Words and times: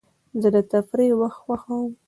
زه 0.41 0.47
د 0.55 0.57
تفریح 0.71 1.11
وخت 1.21 1.39
خوښوم. 1.43 1.91